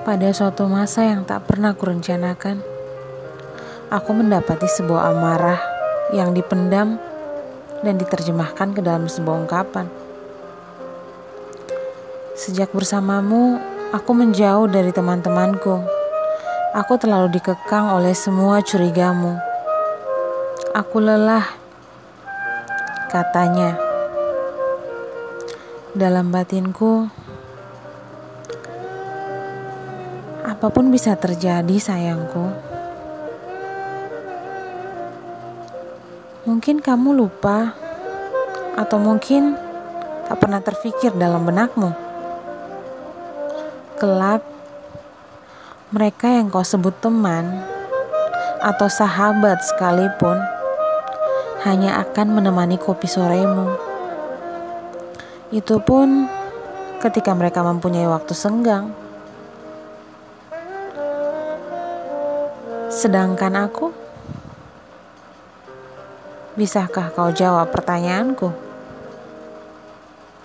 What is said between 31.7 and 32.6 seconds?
sayangku.